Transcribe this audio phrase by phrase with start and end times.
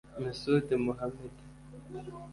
[0.23, 1.33] Mesud Mohammed